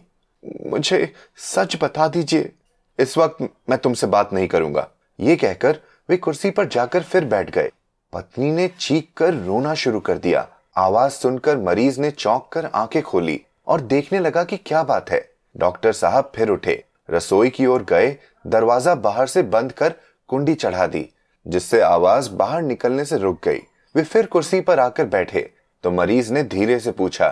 मुझे 0.65 1.13
सच 1.37 1.77
बता 1.81 2.07
दीजिए, 2.07 2.51
इस 2.99 3.17
वक्त 3.17 3.49
मैं 3.69 3.77
तुमसे 3.77 4.07
बात 4.07 4.33
नहीं 4.33 4.47
करूँगा। 4.47 4.87
ये 5.19 5.35
कहकर 5.35 5.79
वे 6.09 6.17
कुर्सी 6.17 6.49
पर 6.49 6.67
जाकर 6.67 7.03
फिर 7.03 7.25
बैठ 7.25 7.49
गए। 7.49 7.71
पत्नी 8.13 8.51
ने 8.51 8.67
चीख 8.69 9.07
कर 9.17 9.33
रोना 9.35 9.73
शुरू 9.73 9.99
कर 9.99 10.17
दिया। 10.17 10.47
आवाज़ 10.77 11.11
सुनकर 11.11 11.57
मरीज़ 11.57 11.99
ने 12.01 12.11
चौंक 12.11 12.47
कर 12.51 12.65
आँखें 12.65 13.01
खोली 13.03 13.39
और 13.67 13.81
देखने 13.81 14.19
लगा 14.19 14.43
कि 14.43 14.57
क्या 14.57 14.83
बात 14.83 15.09
है। 15.09 15.27
डॉक्टर 15.55 15.93
साहब 15.93 16.31
फिर 16.35 16.49
उठे, 16.49 16.83
रसोई 17.09 17.49
की 17.49 17.65
ओर 17.65 17.83
गए, 17.83 18.15
दरवाज़ा 18.47 18.95
बाहर 18.95 19.27
से 19.27 19.43
बंद 19.43 19.71
कर 19.71 19.93
कुंडी 20.29 20.53
चढ़ा 20.53 20.87
दी, 20.87 21.07
जिससे 21.45 21.81
आवाज़ 21.81 22.29
बाहर 22.31 22.61
निकलने 22.61 23.05
से 23.05 23.17
रुक 23.17 23.39
गई। 23.43 23.59
वे 23.95 24.03
फिर 24.03 24.25
कुर्सी 24.25 24.61
पर 24.61 24.79
आकर 24.79 25.05
बैठे 25.05 25.49
तो 25.83 25.91
मरीज़ 25.91 26.31
ने 26.33 26.43
धीरे 26.45 26.79
से 26.79 26.91
पूछा 26.91 27.29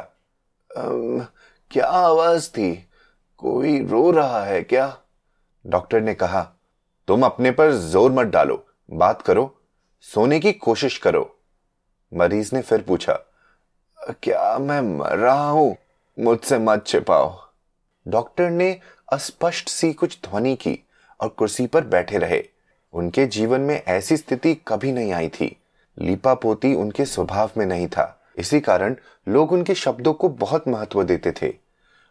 क्या 0.71 1.85
आवाज़ 1.87 2.49
थी? 2.49 2.73
कोई 3.39 3.79
रो 3.85 4.09
रहा 4.11 4.43
है 4.43 4.61
क्या? 4.63 4.97
डॉक्टर 5.65 6.01
ने 6.01 6.13
कहा, 6.13 6.41
तुम 7.07 7.25
अपने 7.25 7.51
पर 7.51 7.71
ज़ोर 7.71 8.11
मत 8.11 8.27
डालो, 8.27 8.65
बात 8.89 9.21
करो, 9.21 9.55
सोने 10.03 10.39
की 10.39 10.51
कोशिश 10.53 10.97
करो। 10.97 11.29
मरीज़ 12.11 12.55
ने 12.55 12.61
फिर 12.61 12.81
पूछा, 12.81 13.13
क्या 14.23 14.57
मैं 14.59 14.81
मर 14.89 15.17
रहा 15.17 15.49
हूँ? 15.49 15.75
मुझसे 16.17 16.57
मत 16.59 16.83
छिपाओ। 16.87 17.33
डॉक्टर 18.05 18.49
ने 18.49 18.71
अस्पष्ट 19.13 19.69
सी 19.69 19.91
कुछ 19.93 20.17
ध्वनि 20.25 20.55
की 20.55 20.79
और 21.19 21.29
कुर्सी 21.29 21.67
पर 21.67 21.83
बैठे 21.85 22.17
रहे। 22.17 22.43
उनके 22.93 23.25
जीवन 23.27 23.61
में 23.61 23.75
ऐसी 23.77 24.17
स्थिति 24.17 24.53
कभी 24.67 24.91
नहीं 24.91 25.11
आई 25.13 25.29
थी। 25.29 25.55
लीपा 25.97 26.33
पोती 26.33 26.73
उनके 26.73 27.05
स्वभाव 27.05 27.51
में 27.57 27.65
नहीं 27.65 27.87
था। 27.87 28.11
इसी 28.37 28.59
कारण 28.59 28.95
लोग 29.27 29.51
उनके 29.51 29.75
शब्दों 29.75 30.13
को 30.13 30.29
बहुत 30.29 30.67
महत्व 30.67 31.03
देते 31.03 31.31
थे। 31.31 31.53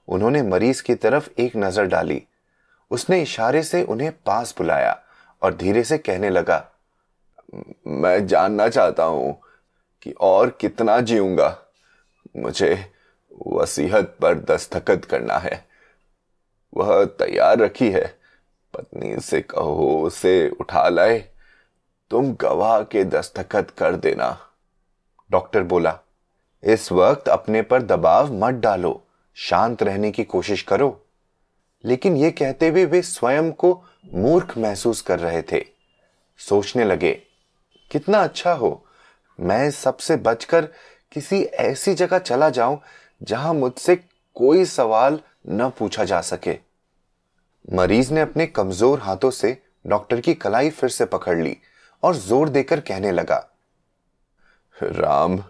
उन्होंने 0.08 0.42
मरीज़ 0.42 0.82
की 0.82 0.94
तरफ़ 0.94 1.28
एक 1.38 1.56
नज़र 1.56 1.86
डाली। 1.86 2.22
उसने 2.90 3.20
इशारे 3.22 3.62
से 3.62 3.82
उन्हें 3.82 4.12
पास 4.26 4.54
बुलाया 4.58 4.98
और 5.42 5.54
धीरे 5.54 5.82
से 5.84 5.98
कहने 5.98 6.30
लगा, 6.30 6.64
मैं 7.86 8.26
जानना 8.26 8.68
चाहता 8.68 9.04
हूँ 9.04 9.36
कि 10.02 10.12
और 10.12 10.50
कितना 10.60 10.98
जीऊँगा। 11.00 11.56
मुझे 12.36 12.74
वसीहत 13.48 14.16
पर 14.20 14.38
दस्तखत 14.44 15.04
करना 15.04 15.38
है। 15.38 15.64
वह 16.72 17.04
तैयार 17.04 17.58
रखी 17.58 17.90
है। 17.90 18.04
पत्नी 18.74 19.18
से 19.20 19.40
कहो, 19.40 20.02
उसे 20.02 20.48
उठा 20.50 20.88
लाए। 20.88 21.18
तुम 22.10 22.32
गवाह 22.34 22.82
के 22.82 23.04
दस्तखत 23.04 23.70
कर 23.70 23.96
देना। 23.96 24.36
डॉक्टर 25.30 25.62
बोला 25.62 25.98
इस 26.64 26.90
वक्त 26.92 27.28
अपने 27.28 27.62
पर 27.62 27.82
दबाव 27.82 28.32
मत 28.34 28.54
डालो, 28.56 29.00
शांत 29.36 29.82
रहने 29.82 30.10
की 30.10 30.24
कोशिश 30.24 30.62
करो। 30.62 31.00
लेकिन 31.84 32.16
यह 32.16 32.30
कहते 32.30 32.68
हुए 32.68 32.84
वे 32.84 33.02
स्वयं 33.02 33.50
को 33.52 33.72
मूर्ख 34.14 34.56
महसूस 34.58 35.00
कर 35.02 35.18
रहे 35.20 35.42
थे। 35.42 35.64
सोचने 36.40 36.84
लगे, 36.84 37.12
कितना 37.90 38.18
अच्छा 38.18 38.52
हो, 38.52 38.84
मैं 39.38 39.70
सबसे 39.72 40.16
बचकर 40.18 40.68
किसी 41.12 41.42
ऐसी 41.42 41.94
जगह 41.94 42.18
चला 42.18 42.48
जाऊँ 42.50 42.80
जहाँ 43.20 43.54
मुझसे 43.54 43.96
कोई 44.36 44.64
सवाल 44.66 45.20
न 45.48 45.70
पूछा 45.78 46.04
जा 46.04 46.20
सके। 46.22 46.58
मरीज़ 47.68 48.12
ने 48.14 48.20
अपने 48.20 48.46
कमज़ोर 48.46 49.00
हाथों 49.00 49.30
से 49.30 49.56
डॉक्टर 49.86 50.20
की 50.20 50.34
कलाई 50.34 50.70
फिर 50.70 50.90
से 50.90 51.04
पकड़ 51.06 51.38
ली 51.38 51.56
और 52.02 52.14
ज़ोर 52.16 52.48
देकर 52.48 52.80
कहने 52.80 53.10
लगा, 53.12 53.36
राम 54.76 55.42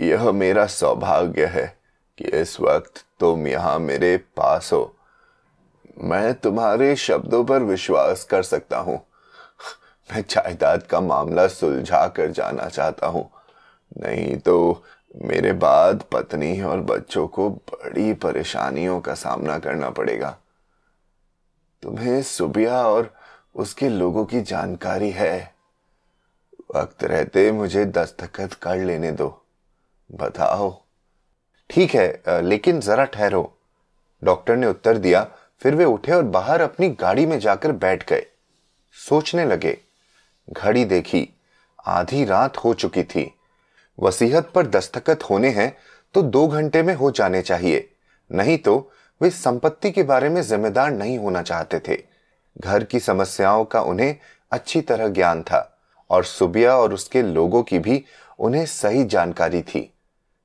यह 0.00 0.32
मेरा 0.32 0.66
सौभाग्य 0.66 1.46
है 1.46 1.78
कि 2.18 2.24
इस 2.24 2.60
वक्त 2.60 3.04
तुम 3.20 3.46
यहाँ 3.48 3.78
मेरे 3.78 4.16
पास 4.16 4.72
हो। 4.72 4.96
मैं 6.04 6.34
तुम्हारे 6.34 6.96
शब्दों 6.96 7.44
पर 7.44 7.62
विश्वास 7.62 8.24
कर 8.24 8.42
सकता 8.42 8.78
हूँ। 8.78 8.96
मैं 10.12 10.24
जायदाद 10.30 10.82
का 10.82 11.00
मामला 11.00 11.46
सुलझा 11.46 12.08
कर 12.08 12.30
जाना 12.30 12.68
चाहता 12.68 13.06
हूँ। 13.06 13.30
नहीं 13.98 14.36
तो 14.36 14.84
मेरे 15.24 15.52
बाद 15.52 16.04
पत्नी 16.12 16.60
और 16.60 16.80
बच्चों 16.80 17.26
को 17.28 17.50
बड़ी 17.50 18.12
परेशानियों 18.12 19.00
का 19.00 19.14
सामना 19.14 19.58
करना 19.58 19.90
पड़ेगा। 19.90 20.38
तुम्हें 21.82 22.22
सुबिया 22.22 22.82
और 22.88 23.14
उसके 23.54 23.88
लोगों 23.88 24.24
की 24.24 24.40
जानकारी 24.40 25.10
है। 25.10 25.54
वक्त 26.76 27.04
रहते 27.04 27.52
मुझे 27.52 27.84
दस्तखत 27.84 28.54
कर 28.54 28.76
लेने 28.76 29.12
दो। 29.12 29.41
बताओ। 30.10 30.70
ठीक 31.70 31.94
है 31.94 32.42
लेकिन 32.42 32.80
जरा 32.80 33.04
ठहरो। 33.04 33.52
डॉक्टर 34.22 34.56
ने 34.56 34.66
उत्तर 34.66 34.98
दिया, 34.98 35.22
फिर 35.62 35.74
वे 35.74 35.84
उठे 35.84 36.12
और 36.12 36.22
बाहर 36.24 36.60
अपनी 36.60 36.88
गाड़ी 36.90 37.26
में 37.26 37.38
जाकर 37.38 37.72
बैठ 37.74 38.08
गए। 38.08 38.26
सोचने 38.96 39.44
लगे। 39.44 39.76
घड़ी 40.48 40.84
देखी। 40.84 41.28
आधी 41.78 42.24
रात 42.24 42.56
हो 42.56 42.74
चुकी 42.74 43.02
थी। 43.04 43.30
वसीहत 43.98 44.50
पर 44.50 44.66
दस्तखत 44.66 45.22
होने 45.22 45.48
हैं 45.48 45.76
तो 46.14 46.22
दो 46.22 46.46
घंटे 46.48 46.82
में 46.82 46.94
हो 46.94 47.10
जाने 47.10 47.42
चाहिए। 47.42 47.88
नहीं 48.30 48.56
तो 48.58 48.90
वे 49.20 49.30
संपत्ति 49.30 49.90
के 49.90 50.02
बारे 50.02 50.28
में 50.28 50.42
जिम्मेदार 50.42 50.90
नहीं 50.90 51.18
होना 51.18 51.42
चाहते 51.42 51.78
थे। 51.78 52.02
घर 52.58 52.84
की 52.84 53.00
समस्याओं 53.00 53.64
का 53.64 53.80
उन्हें 53.80 54.16
अच्छी 54.52 54.80
तरह 54.80 55.08
ज्ञान 55.08 55.42
था 55.42 55.68
और 56.10 56.24
सुबिया 56.24 56.76
और 56.76 56.94
उसके 56.94 57.22
लोगों 57.22 57.62
की 57.62 57.78
भी 57.78 58.04
उन्हें 58.42 58.64
सही 58.66 59.04
जानकारी 59.04 59.62
थी। 59.62 59.88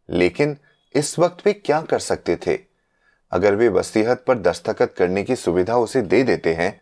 लेकिन 0.09 0.57
इस 0.95 1.17
वक्त 1.19 1.45
वे 1.45 1.53
क्या 1.53 1.81
कर 1.81 1.99
सकते 1.99 2.35
थे? 2.37 2.59
अगर 3.31 3.55
वे 3.55 3.67
वसीहत 3.69 4.23
पर 4.27 4.37
दस्तखत 4.37 4.93
करने 4.97 5.23
की 5.23 5.35
सुविधा 5.35 5.77
उसे 5.77 6.01
दे 6.01 6.23
देते 6.23 6.53
हैं 6.53 6.79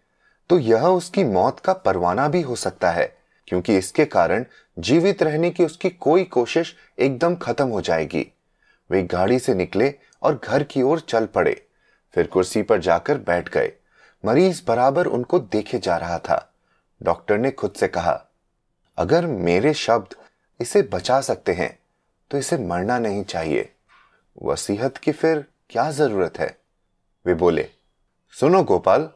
तो 0.50 0.58
यह 0.60 0.86
उसकी 0.86 1.24
मौत 1.24 1.60
का 1.60 1.74
परवाना 1.76 2.28
भी 2.28 2.42
हो 2.42 2.56
सकता 2.56 2.90
है, 2.92 3.06
क्योंकि 3.48 3.78
इसके 3.78 4.06
कारण 4.06 4.46
जीवित 4.78 5.24
रहने 5.24 5.50
की 5.50 5.66
उसकी 5.66 5.90
कोई 5.90 6.24
कोशिश 6.24 6.76
एकदम 7.00 7.36
खत्म 7.36 7.68
हो 7.68 7.82
जाएगी। 7.82 8.26
वे 8.90 9.02
गाड़ी 9.04 9.40
से 9.40 9.54
निकले 9.54 9.94
और 10.24 10.40
घर 10.44 10.64
की 10.64 10.82
ओर 10.82 11.00
चल 11.00 11.26
पड़े, 11.26 11.62
फिर 12.14 12.28
कुर्सी 12.28 12.62
पर 12.62 12.80
जाकर 12.80 13.18
बैठ 13.20 13.50
गए। 13.50 13.72
मरीज़ 14.24 14.62
बराबर 14.68 15.06
उनको 15.08 15.40
देखे 15.40 15.80
जा 15.80 15.98
रहा 15.98 16.20
था। 16.20 16.38
डॉक्टर 17.02 17.38
ने 17.38 17.52
खुद 17.52 17.74
से 17.74 17.88
कहा, 17.88 18.22
अगर 18.98 19.26
मेरे 19.28 19.74
शब्द 19.74 20.16
इसे 20.60 20.82
बचा 20.84 21.20
सकते 21.22 21.54
हैं 21.54 21.78
तो 22.32 22.38
इसे 22.38 22.58
मरना 22.60 22.98
नहीं 23.00 23.24
चाहिए। 23.26 23.70
वसीहत 24.44 24.98
की 24.98 25.12
फिर 25.12 25.44
क्या 25.70 25.90
ज़रूरत 25.92 26.38
है? 26.40 26.56
वे 27.26 27.34
बोले, 27.36 27.68
सुनो 28.34 28.64
गोपाल, 28.64 29.10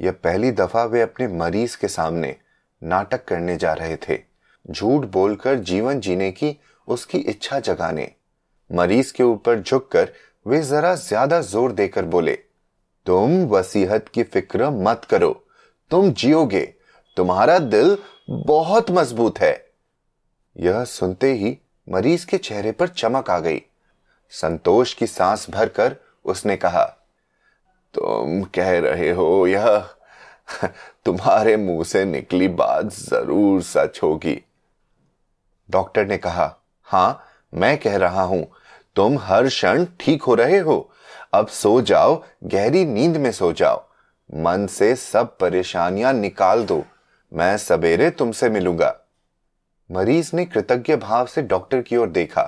यह 0.00 0.12
पहली 0.14 0.50
दफ़ा 0.52 0.84
वे 0.84 1.00
अपने 1.02 1.28
मरीज़ 1.28 1.76
के 1.80 1.88
सामने 1.88 2.34
नाटक 2.82 3.24
करने 3.24 3.56
जा 3.56 3.72
रहे 3.74 3.96
थे। 3.98 4.18
झूठ 4.64 5.04
बोलकर 5.06 5.58
जीवन 5.60 6.00
जीने 6.00 6.30
की 6.32 6.56
उसकी 6.88 7.18
इच्छा 7.20 7.60
जगाने। 7.60 8.10
मरीज़ 8.70 9.12
के 9.12 9.22
ऊपर 9.24 9.60
झुककर 9.60 10.12
वे 10.46 10.62
जरा 10.62 10.94
ज़्यादा 10.96 11.40
ज़ोर 11.42 11.72
देकर 11.72 12.04
बोले, 12.06 12.34
तुम 13.06 13.44
वसीहत 13.46 14.08
की 14.08 14.22
फ़िक्र 14.24 14.70
मत 14.70 15.04
करो। 15.10 15.32
तुम 15.90 16.12
जियोगे। 16.12 16.64
तुम्हारा 17.16 17.58
दिल 17.58 17.96
बहुत 18.30 18.90
मज़बूत 18.90 19.38
है। 19.40 19.69
यह 20.56 20.84
सुनते 20.84 21.32
ही 21.32 21.58
मरीज़ 21.88 22.26
के 22.26 22.38
चेहरे 22.38 22.72
पर 22.72 22.88
चमक 22.88 23.30
आ 23.30 23.38
गई। 23.38 23.62
संतोष 24.30 24.94
की 24.94 25.06
सांस 25.06 25.50
भरकर 25.50 25.96
उसने 26.24 26.56
कहा, 26.56 26.84
तुम 27.94 28.42
कह 28.44 28.78
रहे 28.78 29.10
हो 29.10 29.46
यह 29.46 29.88
तुम्हारे 31.04 31.56
मुँह 31.56 31.84
से 31.84 32.04
निकली 32.04 32.48
बात 32.48 32.92
ज़रूर 32.92 33.62
सच 33.62 34.00
होगी। 34.02 34.42
डॉक्टर 35.70 36.06
ने 36.06 36.18
कहा, 36.18 36.56
हाँ, 36.82 37.24
मैं 37.54 37.78
कह 37.78 37.96
रहा 37.96 38.22
हूँ, 38.22 38.46
तुम 38.96 39.18
हर 39.18 39.48
क्षण 39.48 39.86
ठीक 40.00 40.22
हो 40.22 40.34
रहे 40.34 40.58
हो। 40.58 40.90
अब 41.34 41.48
सो 41.48 41.80
जाओ, 41.80 42.24
गहरी 42.44 42.84
नींद 42.84 43.16
में 43.16 43.32
सो 43.32 43.52
जाओ। 43.52 43.84
मन 44.34 44.66
से 44.66 44.96
सब 44.96 45.36
परेशानियाँ 45.36 46.12
निकाल 46.12 46.64
दो। 46.64 46.84
मैं 47.32 47.56
सवेरे 47.56 48.10
तुमसे 48.10 48.48
मिलूँगा। 48.48 48.99
मरीज़ 49.90 50.30
ने 50.36 50.44
कृतज्ञ 50.44 50.96
भाव 50.96 51.26
से 51.26 51.42
डॉक्टर 51.42 51.80
की 51.82 51.96
ओर 51.96 52.08
देखा 52.08 52.42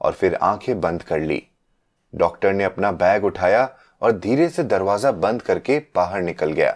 और 0.00 0.12
फिर 0.12 0.34
आँखें 0.34 0.80
बंद 0.80 1.02
कर 1.02 1.20
ली। 1.20 1.42
डॉक्टर 2.12 2.52
ने 2.52 2.64
अपना 2.64 2.90
बैग 2.92 3.24
उठाया 3.24 3.68
और 4.02 4.12
धीरे 4.12 4.48
से 4.48 4.62
दरवाज़ा 4.64 5.12
बंद 5.12 5.42
करके 5.42 5.78
बाहर 5.94 6.22
निकल 6.22 6.52
गया। 6.52 6.74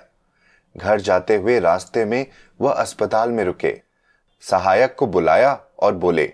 घर 0.76 1.00
जाते 1.00 1.36
हुए 1.36 1.58
रास्ते 1.60 2.04
में 2.04 2.26
वह 2.60 2.72
अस्पताल 2.72 3.30
में 3.30 3.42
रुके। 3.44 3.74
सहायक 4.42 4.94
को 4.98 5.06
बुलाया 5.06 5.58
और 5.78 5.94
बोले, 5.94 6.26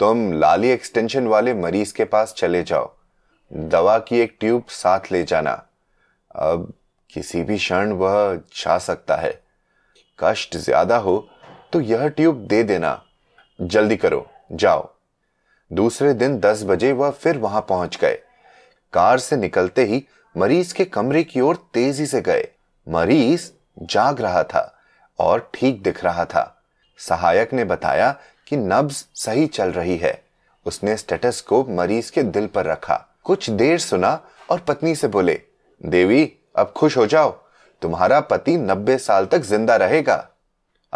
तुम 0.00 0.32
लाली 0.32 0.68
एक्सटेंशन 0.68 1.26
वाले 1.26 1.54
मरीज़ 1.54 1.94
के 1.94 2.04
पास 2.04 2.34
चले 2.36 2.62
जाओ। 2.62 2.92
दवा 3.50 3.98
की 3.98 4.20
एक 4.20 4.36
ट्यूब 4.40 4.64
साथ 4.70 5.12
ले 5.12 5.22
जाना। 5.22 5.52
अब 6.34 6.72
किसी 7.10 7.42
भी 7.42 7.56
क्षण 7.56 7.92
वह 7.92 8.34
जा 8.56 8.78
सकता 8.80 9.16
है। 9.16 9.32
कष्ट 10.18 10.56
ज़्यादा 10.56 10.96
हो 10.98 11.18
तो 11.72 11.80
यह 11.80 12.08
ट्यूब 12.08 12.46
दे 12.46 12.62
देना। 12.62 13.02
जल्दी 13.60 13.96
करो, 13.96 14.26
जाओ। 14.52 14.88
दूसरे 15.70 16.12
दिन 16.14 16.38
दस 16.40 16.62
बजे 16.64 16.92
वह 16.92 17.10
फिर 17.10 17.38
वहाँ 17.38 17.66
पहुँच 17.68 17.96
गए। 17.96 18.18
कार 18.92 19.18
से 19.18 19.36
निकलते 19.36 19.84
ही 19.84 20.04
मरीज़ 20.36 20.74
के 20.74 20.84
कमरे 20.84 21.22
की 21.24 21.40
ओर 21.40 21.56
तेज़ी 21.74 22.06
से 22.06 22.20
गए। 22.20 22.48
मरीज़ 22.88 23.50
जाग 23.82 24.20
रहा 24.20 24.42
था 24.42 24.78
और 25.18 25.50
ठीक 25.54 25.82
दिख 25.82 26.04
रहा 26.04 26.24
था। 26.24 26.62
सहायक 26.98 27.52
ने 27.52 27.64
बताया 27.64 28.10
कि 28.46 28.56
नब्ज 28.56 29.04
सही 29.14 29.46
चल 29.46 29.72
रही 29.72 29.96
है। 29.96 30.24
उसने 30.66 30.96
स्टेटस्कोप 30.96 31.68
मरीज़ 31.68 32.12
के 32.12 32.22
दिल 32.22 32.46
पर 32.46 32.64
रखा। 32.64 33.04
कुछ 33.24 33.50
देर 33.50 33.78
सुना 33.78 34.20
और 34.50 34.60
पत्नी 34.60 34.94
से 34.94 35.08
बोले, 35.08 35.40
देवी, 35.86 36.32
अब 36.56 36.72
खुश 36.76 36.96
हो 36.96 37.06
जाओ। 37.06 37.30
तुम्हारा 37.82 38.20
पति 38.20 38.56
नब्बे 38.56 38.98
साल 38.98 39.26
तक 39.26 39.38
ज़िंदा 39.38 39.76
रहेगा। 39.76 40.28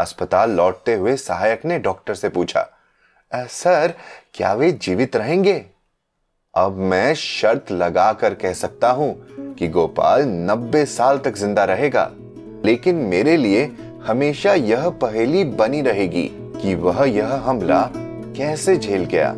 अस्पताल 0.01 0.51
लौटते 0.51 0.95
हुए 0.95 1.17
सहायक 1.19 1.65
ने 1.65 1.79
डॉक्टर 1.79 2.15
से 2.15 2.29
पूछा 2.29 2.69
सर, 3.33 3.95
क्या 4.35 4.53
वे 4.55 4.71
जीवित 4.73 5.17
रहेंगे? 5.17 5.65
अब 6.55 6.77
मैं 6.81 7.15
शर्त 7.15 7.71
लगा 7.73 8.13
कर 8.13 8.35
कह 8.35 8.53
सकता 8.53 8.91
हूँ 8.91 9.55
कि 9.55 9.69
गोपाल 9.69 10.23
नब्बे 10.27 10.85
साल 10.87 11.19
तक 11.19 11.37
ज़िंदा 11.37 11.65
रहेगा, 11.65 12.11
लेकिन 12.65 12.97
मेरे 13.07 13.37
लिए 13.37 13.65
हमेशा 14.07 14.55
यह 14.55 14.89
पहेली 15.03 15.45
बनी 15.45 15.81
रहेगी 15.83 16.29
कि 16.63 16.75
वह 16.77 17.05
यह 17.07 17.35
हमला 17.45 17.83
कैसे 18.37 18.77
झेल 18.77 19.05
गया। 19.07 19.33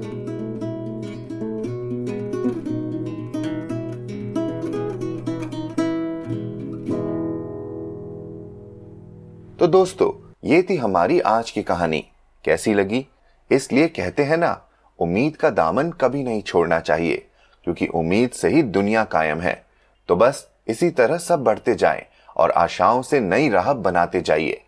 तो 9.58 9.66
दोस्तों 9.68 10.10
ये 10.44 10.62
थी 10.62 10.76
हमारी 10.76 11.20
आज 11.20 11.50
की 11.50 11.62
कहानी। 11.62 12.04
कैसी 12.44 12.74
लगी? 12.74 13.06
इसलिए 13.50 13.88
कहते 13.88 14.22
हैं 14.22 14.36
ना, 14.36 14.68
उम्मीद 14.98 15.36
का 15.36 15.50
दामन 15.50 15.90
कभी 15.90 16.22
नहीं 16.24 16.42
छोड़ना 16.42 16.80
चाहिए, 16.80 17.26
क्योंकि 17.64 17.86
उम्मीद 17.86 18.30
से 18.30 18.48
ही 18.48 18.62
दुनिया 18.62 19.04
कायम 19.04 19.40
है। 19.40 19.66
तो 20.08 20.16
बस 20.16 20.48
इसी 20.68 20.90
तरह 20.90 21.18
सब 21.18 21.44
बढ़ते 21.44 21.74
जाएँ 21.74 22.02
और 22.36 22.50
आशाओं 22.50 23.02
से 23.02 23.20
नई 23.20 23.48
राह 23.48 23.72
बनाते 23.72 24.20
जाइए। 24.20 24.60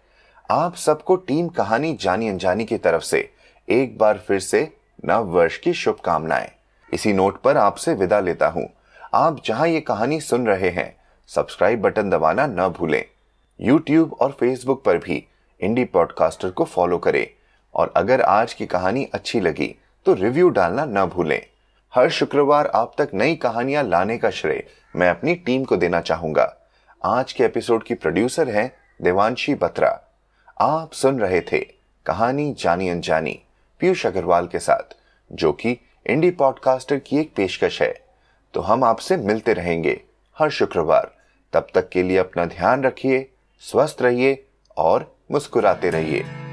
आप 0.50 0.74
सबको 0.74 1.16
टीम 1.16 1.48
कहानी 1.48 1.92
जानी 2.00 2.28
अनजानी 2.28 2.64
की 2.64 2.78
तरफ़ 2.78 3.02
से 3.02 3.30
एक 3.68 3.98
बार 3.98 4.18
फिर 4.18 4.40
से 4.40 4.72
नव 5.04 5.26
वर्ष 5.26 5.58
की 5.58 5.72
शुभकामनाएँ। 5.72 6.50
इसी 6.92 7.12
नोट 7.12 7.42
पर 7.42 7.56
आपसे 7.56 7.94
विदा 7.94 8.20
लेता 8.20 8.48
हूँ। 8.48 8.68
आप 9.14 9.42
जहाँ 9.44 9.68
ये 9.68 9.80
कहानी 9.80 10.20
सुन 10.20 10.46
रहे 10.46 10.70
हैं, 10.70 10.94
सब्सक्राइब 11.28 11.82
बटन 11.82 12.10
दबाना 12.10 12.46
न 12.46 12.68
भूलें। 12.68 13.04
यूट्यूब 13.60 14.12
और 14.12 14.32
फेसबुक 14.32 14.84
पर 14.84 14.98
भी 14.98 15.24
इंडी 15.60 15.84
पॉडकास्टर 15.84 16.50
को 16.50 16.64
फॉलो 16.64 16.98
करें। 16.98 17.26
और 17.74 17.92
अगर 17.96 18.20
आज 18.20 18.54
की 18.54 18.66
कहानी 18.66 19.04
अच्छी 19.14 19.40
लगी 19.40 19.74
तो 20.06 20.14
रिव्यू 20.14 20.48
डालना 20.48 20.84
न 20.84 21.04
भूलें। 21.06 21.46
हर 21.94 22.10
शुक्रवार 22.10 22.66
आप 22.66 22.94
तक 22.98 23.10
नई 23.14 23.34
कहानियाँ 23.34 23.82
लाने 23.84 24.18
का 24.18 24.30
श्रेय 24.30 24.66
मैं 24.96 25.08
अपनी 25.10 25.34
टीम 25.34 25.64
को 25.64 25.76
देना 25.76 26.00
चाहूँगा। 26.00 26.56
आज 27.04 27.32
के 27.32 27.44
एपिसोड 27.44 27.84
की 27.84 27.94
प्रोड्यूसर 27.94 28.48
हैं 28.48 28.76
देवांशी 29.02 29.54
बत्रा। 29.54 30.00
आप 30.60 30.92
सुन 30.92 31.20
रहे 31.20 31.40
थे 31.40 31.58
कहानी 32.06 32.52
जानी 32.58 32.88
अनजानी 32.88 33.40
पीयूष 33.80 34.06
अग्रवाल 34.06 34.46
के 34.46 34.58
साथ, 34.58 34.94
जो 35.32 35.52
कि 35.52 35.78
इंडी 36.06 36.30
पॉडकास्टर 36.30 36.98
की 36.98 37.18
एक 37.18 37.34
पेशकश 37.36 37.82
है। 37.82 37.94
तो 38.54 38.60
हम 38.60 38.84
आपसे 38.84 39.16
मिलते 39.16 39.52
रहेंगे 39.52 40.00
हर 40.38 40.50
शुक्रवार। 40.50 41.14
तब 41.52 41.66
तक 41.74 41.88
के 41.88 42.02
लिए 42.02 42.18
अपना 42.18 42.44
ध्यान 42.44 42.84
रखिए, 42.84 43.30
स्वस्थ 43.60 44.02
रहिए 44.02 44.44
और 44.76 45.13
मुस्कुराते 45.30 45.90
रहिए। 45.90 46.43